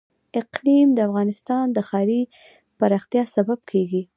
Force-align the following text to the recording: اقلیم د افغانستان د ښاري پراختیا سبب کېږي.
اقلیم 0.41 0.87
د 0.93 0.99
افغانستان 1.07 1.65
د 1.71 1.77
ښاري 1.87 2.21
پراختیا 2.79 3.23
سبب 3.35 3.59
کېږي. 3.71 4.01